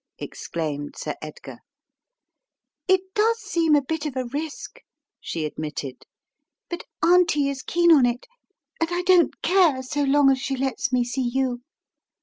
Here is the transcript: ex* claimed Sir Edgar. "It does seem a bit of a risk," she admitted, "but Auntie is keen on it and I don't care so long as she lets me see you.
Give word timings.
ex* 0.17 0.47
claimed 0.47 0.95
Sir 0.97 1.13
Edgar. 1.21 1.59
"It 2.87 3.13
does 3.13 3.37
seem 3.37 3.75
a 3.75 3.83
bit 3.83 4.07
of 4.07 4.15
a 4.15 4.25
risk," 4.25 4.79
she 5.19 5.45
admitted, 5.45 6.07
"but 6.71 6.85
Auntie 7.03 7.49
is 7.49 7.61
keen 7.61 7.91
on 7.91 8.07
it 8.07 8.25
and 8.79 8.89
I 8.91 9.03
don't 9.03 9.39
care 9.43 9.83
so 9.83 10.01
long 10.01 10.31
as 10.31 10.39
she 10.39 10.55
lets 10.57 10.91
me 10.91 11.03
see 11.03 11.29
you. 11.31 11.61